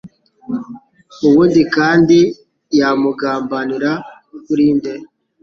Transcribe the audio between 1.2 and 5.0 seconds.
Ubundi kandi yamugambanira kuri nde?